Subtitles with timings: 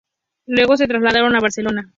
[0.47, 1.87] Luego se trasladaron a Barcelona.